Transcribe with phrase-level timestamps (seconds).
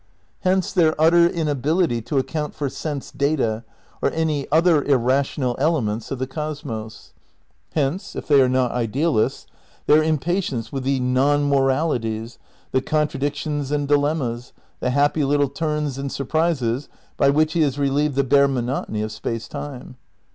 [0.39, 3.63] Hence their utter inability to account for sense data,
[4.01, 7.13] or any other irrational elements of the cosmos.
[7.75, 9.45] Hence— ^if they are not idealists—
[9.85, 12.39] their impatience with the non moralities,
[12.71, 18.15] the contradictions and dilemmas, the happy little turns and surprises by which he has relieved
[18.15, 19.97] the bare monotony of Space Time.